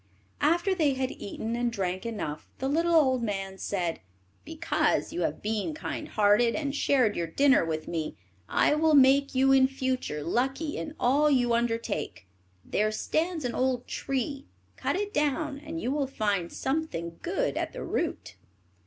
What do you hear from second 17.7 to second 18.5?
the root."